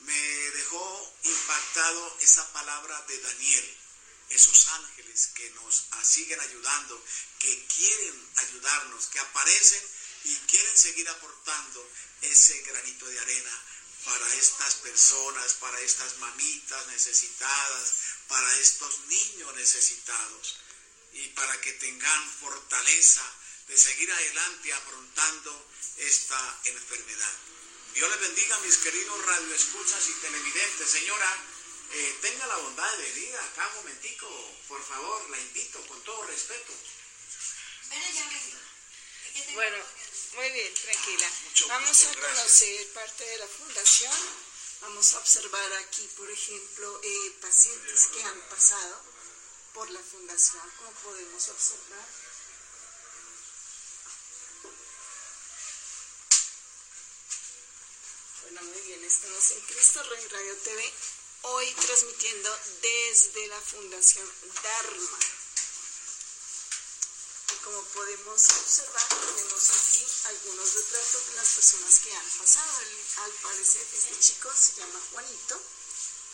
[0.00, 3.76] Me dejó impactado esa palabra de Daniel,
[4.30, 7.04] esos ángeles que nos siguen ayudando,
[7.38, 9.82] que quieren ayudarnos, que aparecen
[10.24, 11.90] y quieren seguir aportando
[12.22, 13.62] ese granito de arena
[14.04, 17.92] para estas personas, para estas mamitas necesitadas,
[18.28, 20.56] para estos niños necesitados
[21.12, 23.22] y para que tengan fortaleza
[23.68, 27.34] de seguir adelante afrontando esta enfermedad.
[27.94, 30.90] Dios les bendiga, mis queridos radioescuchas y televidentes.
[30.90, 31.38] Señora,
[31.92, 34.26] eh, tenga la bondad de venir acá un momentico,
[34.68, 36.72] por favor, la invito con todo respeto.
[39.54, 39.76] Bueno,
[40.34, 41.26] muy bien, tranquila.
[41.28, 44.16] Ah, Vamos a conocer parte de la fundación.
[44.80, 49.11] Vamos a observar aquí, por ejemplo, eh, pacientes que han pasado
[49.74, 52.06] por la fundación, como podemos observar.
[58.42, 60.92] Bueno, muy bien, estamos en Cristo Rey Radio TV,
[61.42, 64.30] hoy transmitiendo desde la Fundación
[64.62, 65.18] Dharma.
[67.52, 72.78] Y como podemos observar, tenemos aquí algunos retratos de las personas que han pasado.
[73.24, 75.60] Al parecer, este chico se llama Juanito,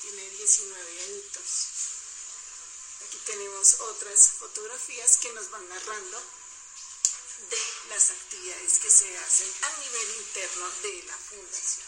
[0.03, 1.98] tiene 19 añitos.
[3.05, 6.23] Aquí tenemos otras fotografías que nos van narrando
[7.51, 7.59] de
[7.91, 11.87] las actividades que se hacen a nivel interno de la fundación.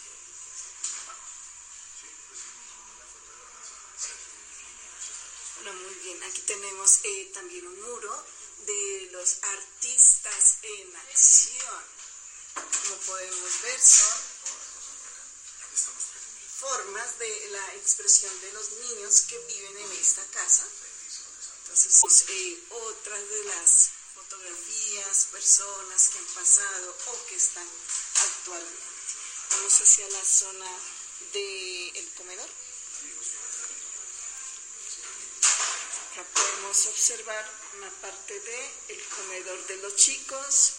[5.63, 8.25] Bueno, muy bien, aquí tenemos eh, también un muro
[8.67, 11.85] de los artistas en acción.
[12.55, 14.19] Como podemos ver, son
[16.61, 20.67] formas de la expresión de los niños que viven en esta casa.
[21.73, 27.69] Entonces, eh, otras de las fotografías, personas que han pasado o que están
[28.27, 28.83] actualmente.
[29.51, 30.67] Vamos hacia la zona
[31.33, 32.49] del comedor.
[36.11, 37.49] Acá podemos observar
[37.79, 40.73] una parte del el comedor de los chicos.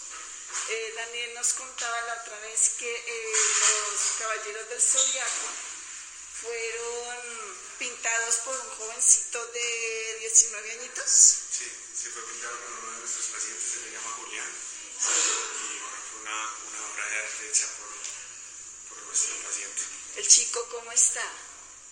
[0.68, 5.48] Eh, Daniel nos contaba la otra vez que eh, los caballeros del zodiaco
[6.42, 7.41] fueron
[7.78, 11.06] pintados por un jovencito de 19 añitos.
[11.06, 14.50] Sí, se fue pintado por uno de nuestros pacientes, se le llama Julián.
[14.50, 17.88] Y bueno, fue una, una obra de arte hecha por,
[18.88, 19.82] por nuestro paciente.
[20.16, 21.24] ¿El chico cómo está?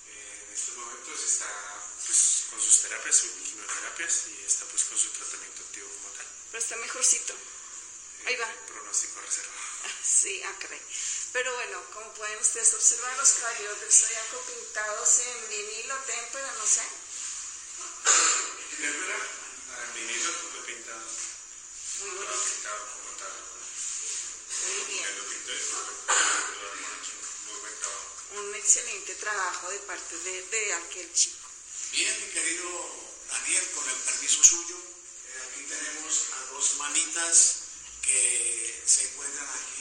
[0.07, 1.49] Eh, en estos momentos está
[2.07, 6.27] pues, con sus terapias, sus quimioterapias y está pues con su tratamiento activo como tal.
[6.51, 7.35] Pero está mejorcito.
[8.27, 8.49] Ahí va.
[8.67, 9.61] Pronóstico reservado.
[10.05, 10.81] Sí, ah, caray.
[11.33, 16.67] Pero bueno, como pueden ustedes observar, los caballeros del zodiaco pintados en vinilo, témpera, no
[16.67, 16.83] sé.
[18.77, 21.07] Témpera, en vinilo, lo pintado.
[22.01, 23.33] Muy Lo pintado como tal.
[24.67, 25.19] Muy bien.
[25.19, 25.81] Lo pintó y lo.
[28.41, 31.49] Un excelente trabajo de parte de, de aquel chico.
[31.93, 32.69] Bien, mi querido
[33.29, 37.57] Daniel, con el permiso suyo, eh, aquí tenemos a dos manitas
[38.03, 39.80] que se encuentran aquí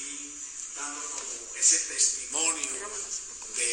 [0.80, 2.72] dando como ese testimonio
[3.56, 3.70] de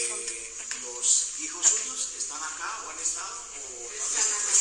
[0.82, 2.10] los hijos suyos.
[2.18, 3.36] ¿Están acá o han estado?
[3.54, 4.54] O encuentran?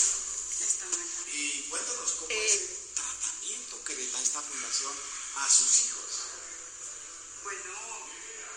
[0.62, 1.20] Están acá.
[1.34, 4.93] Y cuéntanos cómo Eh, es el tratamiento que le da esta fundación
[5.38, 6.12] a sus hijos.
[7.43, 7.74] Bueno,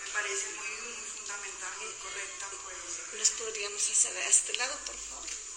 [0.05, 3.19] me parece muy, muy fundamental y correcta, pues.
[3.19, 5.48] ¿Los podríamos hacer a este lado, por favor?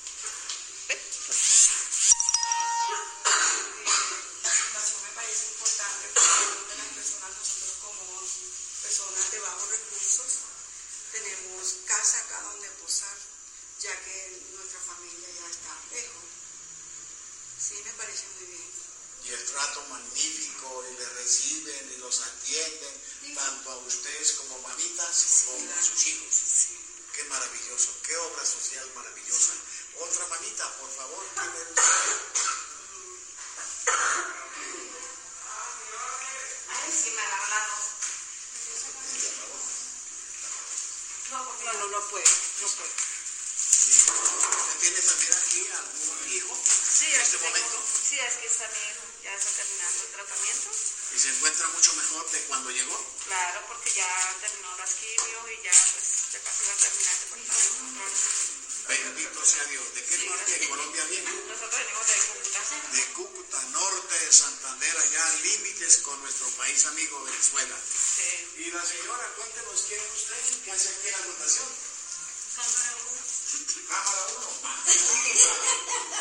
[18.02, 18.72] Parece muy bien.
[19.26, 25.44] y el trato magnífico y le reciben y los atienden tanto a ustedes como mamitas
[25.46, 26.34] como a sus hijos.
[26.34, 26.78] Sí.
[27.14, 29.54] Qué maravilloso, qué obra social maravillosa.
[30.00, 31.24] Otra manita, por favor.
[36.70, 37.42] Ay, sí, me la.
[41.32, 42.26] No, No, no, no puede,
[42.62, 42.92] no puede.
[43.82, 46.58] ¿Usted tiene también aquí algún hijo
[47.02, 47.82] Sí, en este momento?
[47.82, 48.94] sí, es que también
[49.24, 50.70] ya está terminando el tratamiento.
[50.70, 53.06] y se encuentra mucho mejor de cuando llegó?
[53.26, 57.26] Claro, porque ya terminó las quimios y ya pues ya casi va a terminar de
[57.26, 58.22] tratamiento.
[58.88, 59.96] Bendito sea Dios.
[59.96, 61.32] ¿De qué parte de Colombia viene?
[61.50, 62.62] Nosotros venimos de Cúcuta.
[62.94, 67.78] De Cúcuta, norte de Santander, allá límites con nuestro país amigo Venezuela.
[67.82, 68.62] Sí.
[68.62, 71.68] Y la señora, cuéntenos quién es usted, qué hace aquí en la fundación.
[72.56, 73.22] cámara uno.
[73.90, 76.18] Cámara 1.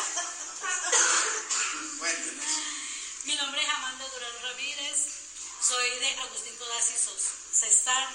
[3.23, 4.97] Mi nombre es Amanda Durán Ramírez,
[5.61, 6.95] soy de Agustín Codazzi
[7.53, 8.09] Cesar.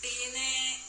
[0.00, 0.82] Vine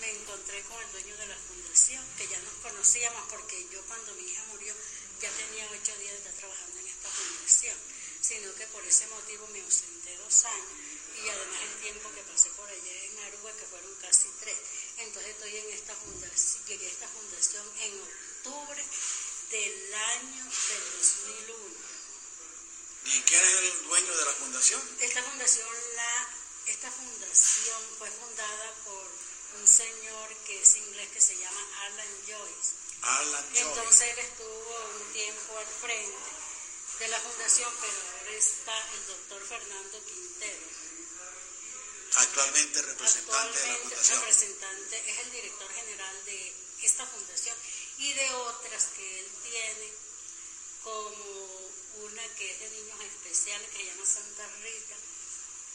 [0.00, 4.12] me encontré con el dueño de la fundación, que ya nos conocíamos, porque yo cuando
[4.12, 4.74] mi hija murió
[5.22, 7.78] ya tenía ocho días de estar trabajando en esta fundación,
[8.20, 12.50] sino que por ese motivo me ausenté dos años y además el tiempo que pasé
[12.50, 14.58] por allá en Aruba, que fueron casi tres.
[14.98, 18.84] Entonces estoy en esta fundación, llegué a esta fundación en octubre
[19.50, 21.94] del año del 2001.
[23.06, 24.80] ¿Y quién es el dueño de la fundación?
[25.00, 26.28] Esta fundación, la,
[26.66, 29.06] esta fundación fue fundada por
[29.60, 32.70] un señor que es inglés que se llama Alan Joyce.
[33.02, 33.60] Alan Joyce.
[33.62, 36.44] Entonces él estuvo un tiempo al frente
[36.98, 40.83] de la fundación, pero ahora está el doctor Fernando Quintero.
[42.16, 44.20] Actualmente representante de la fundación.
[44.20, 47.56] representante, es el director general de esta fundación
[47.98, 49.92] y de otras que él tiene,
[50.82, 51.70] como
[52.04, 54.96] una que es de niños especiales que se llama Santa Rita,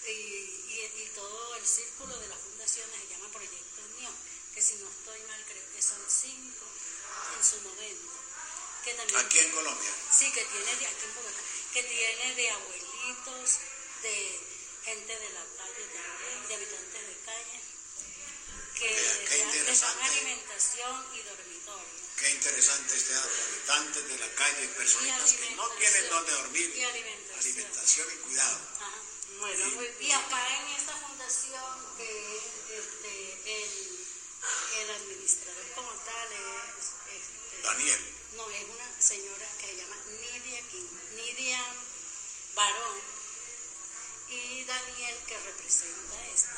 [0.08, 4.14] y, y, todo el círculo de las fundaciones se llama Proyecto Unión,
[4.54, 6.66] que si no estoy mal creo que son cinco
[7.38, 8.12] en su momento.
[8.84, 9.92] Que también, aquí en Colombia.
[10.10, 11.42] Sí, que tiene de aquí en Bogotá,
[11.74, 13.60] que tiene de abuelitos,
[14.02, 14.40] de
[14.86, 16.19] gente de la calle también,
[16.50, 17.62] de habitantes de calle,
[18.74, 18.90] que
[19.68, 22.00] les dan alimentación y dormitorio.
[22.18, 26.74] Qué interesante este dato, habitantes de la calle, personitas que no tienen dónde dormir.
[26.76, 27.40] Y alimentación.
[27.40, 28.60] alimentación y cuidado.
[28.80, 28.92] Ajá.
[29.40, 29.66] Bueno,
[30.00, 33.14] y acá en esta fundación, que este,
[33.46, 34.08] el,
[34.82, 36.86] el, administrador como tal es...
[37.14, 38.02] Este, Daniel.
[38.36, 40.62] No, es una señora que se llama Nidia,
[41.16, 41.64] Nidia
[42.56, 43.19] Barón
[44.30, 46.50] y Daniel que representa esto.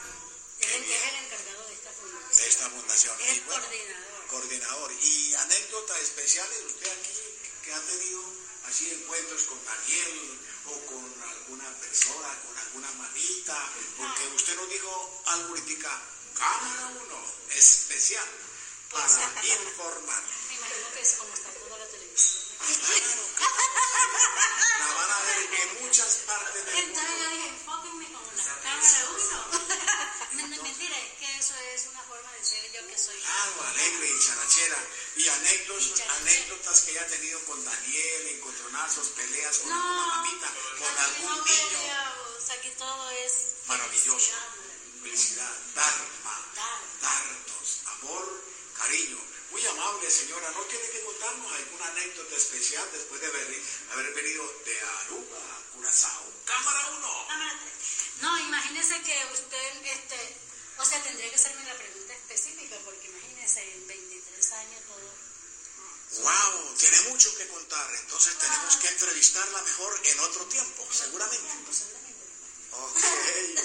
[0.59, 2.37] Es el, es el encargado de esta fundación.
[2.37, 3.21] De esta fundación.
[3.21, 4.27] Es el coordinador.
[4.27, 4.91] Coordinador.
[5.01, 7.19] ¿Y anécdotas especiales usted aquí
[7.63, 8.21] que ha tenido
[8.65, 13.69] así encuentros con Daniel o con alguna persona, con alguna manita?
[13.97, 16.01] Porque usted nos dijo algo ahorita,
[16.35, 18.27] cámara uno, especial,
[18.91, 19.07] para
[19.43, 20.23] informar.
[20.49, 21.49] Me imagino que es como está
[22.61, 23.41] la.
[24.79, 26.99] La van a ver en muchas partes del mundo.
[26.99, 29.39] Entonces yo dije, enfóquenme con la cámara uno.
[30.63, 33.15] Mentira, es que eso es una forma de ser yo que soy.
[33.43, 34.77] Algo alegre y charachera.
[35.15, 40.47] Y anécdotas, anécdotas que haya tenido con Daniel, encontronazos, peleas con alguna mamita,
[40.79, 41.69] con algún no niño.
[41.69, 44.31] Peleamos, aquí todo es Maravilloso.
[45.01, 46.35] Felicidad, dharma,
[47.01, 48.43] darnos, amor,
[48.77, 49.30] cariño.
[49.51, 54.43] Muy amable señora, ¿no tiene que contarnos alguna anécdota especial después de haber, haber venido
[54.65, 55.39] de Aruba,
[55.73, 56.23] Curazao?
[56.45, 57.27] Cámara 1.
[57.27, 58.21] Cámara 3.
[58.21, 60.37] No, imagínese que usted, este,
[60.77, 66.23] o sea, tendría que hacerme la pregunta específica, porque imagínese, en 23 años todo.
[66.23, 71.51] Wow, tiene mucho que contar, entonces tenemos que entrevistarla mejor en otro tiempo, seguramente.
[72.71, 72.95] Ok,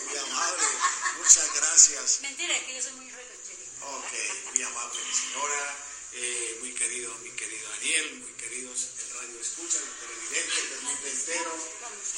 [0.05, 0.67] muy amable,
[1.19, 2.21] muchas gracias.
[2.23, 3.16] Mentira, es que yo soy muy.
[3.87, 4.13] Ok,
[4.53, 5.77] muy amable señora,
[6.13, 11.07] eh, muy querido, mi querido Daniel, muy queridos el radio escucha, el televidente del mundo
[11.07, 11.53] entero.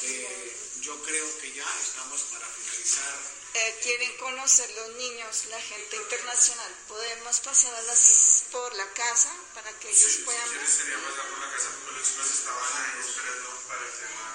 [0.03, 3.19] Eh, yo creo que ya estamos para finalizar.
[3.53, 6.71] Eh, quieren conocer los niños, la gente internacional.
[6.87, 10.43] Podemos pasar a las, por la casa para que ellos Sí, puedan.
[10.45, 13.91] si quieres sería pasar por la casa porque los chicos estaban ahí esperando para el
[13.93, 14.25] tema.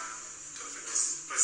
[0.55, 1.43] Entonces, pues...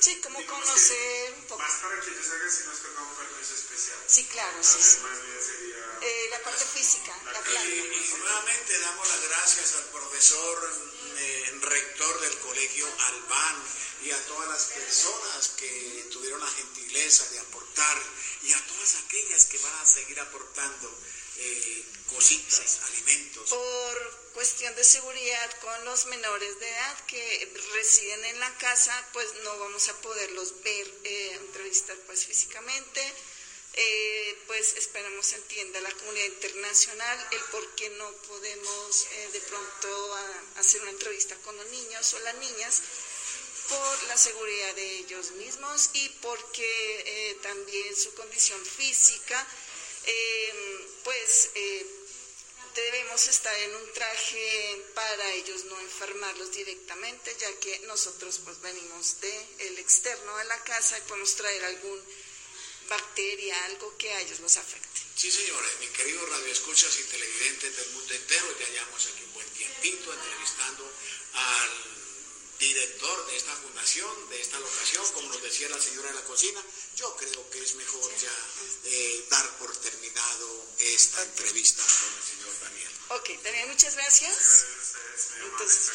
[0.00, 1.62] Sí, como conocer poco.
[1.62, 3.98] Más para que ellos hagan si nos toca un permiso especial.
[4.06, 4.98] Sí, claro, sí, sí.
[5.02, 5.98] más bien sería...
[6.02, 7.68] Eh, la parte física, la Y, planta.
[7.68, 10.72] y nuevamente damos las gracias al profesor
[11.16, 13.56] eh, rector del colegio Albán
[14.02, 18.02] y a todas las personas que tuvieron la gentileza de aportar
[18.42, 20.92] y a todas aquellas que van a seguir aportando
[21.38, 23.50] eh, cositas, alimentos.
[23.50, 29.26] Por cuestión de seguridad con los menores de edad que residen en la casa, pues
[29.44, 33.00] no vamos a poderlos ver, eh, entrevistar pues físicamente.
[33.78, 40.14] Eh, pues esperamos entienda la comunidad internacional el por qué no podemos eh, de pronto
[40.56, 42.82] hacer una entrevista con los niños o las niñas
[43.68, 49.46] por la seguridad de ellos mismos y porque también su condición física,
[50.06, 51.86] eh, pues eh,
[52.74, 59.20] debemos estar en un traje para ellos no enfermarlos directamente, ya que nosotros pues venimos
[59.20, 62.02] del externo de la casa y podemos traer algún
[62.88, 65.00] bacteria, algo que a ellos los afecte.
[65.16, 69.48] Sí, señores, mis queridos radioescuchas y televidentes del mundo entero, ya llevamos aquí un buen
[69.50, 70.92] tiempito entrevistando
[71.32, 71.95] al
[72.58, 76.62] director de esta fundación, de esta locación, como nos decía la señora de la cocina.
[76.96, 78.32] Yo creo que es mejor ya
[78.84, 82.92] eh, dar por terminado esta entrevista con el señor Daniel.
[83.08, 84.64] Ok, también muchas gracias.
[85.42, 85.90] Entonces,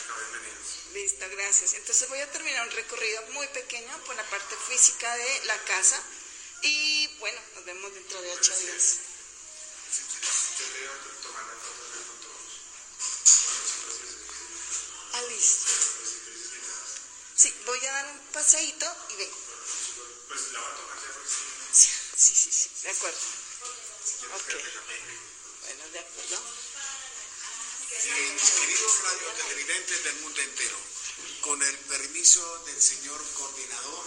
[0.93, 1.73] listo, gracias.
[1.73, 6.01] Entonces voy a terminar un recorrido muy pequeño por la parte física de la casa
[6.61, 8.97] y bueno, nos vemos dentro de ocho días.
[17.41, 19.37] Sí, voy a dar un paseíto y vengo.
[20.27, 21.29] Pues la va a tomar ya porque
[21.73, 23.17] Sí, sí, sí, sí, de acuerdo.
[24.35, 24.53] Ok.
[25.65, 26.37] Bueno, de acuerdo.
[27.89, 30.77] Eh, mis queridos radiotelevidentes del mundo entero,
[31.41, 34.05] con el permiso del señor coordinador,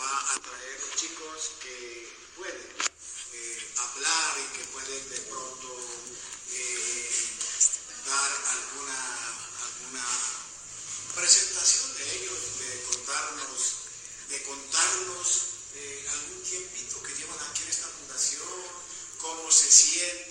[0.00, 2.76] va a traer los chicos que pueden
[3.34, 5.68] eh, hablar y que pueden de pronto
[6.48, 7.10] eh,
[8.06, 9.36] dar alguna,
[9.68, 10.39] alguna
[11.14, 13.60] presentación de ellos, de contarnos,
[14.28, 15.26] de contarnos
[15.74, 18.48] eh, algún tiempito que llevan aquí en esta fundación,
[19.18, 20.29] cómo se sienten,